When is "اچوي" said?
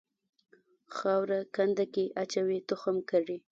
2.21-2.59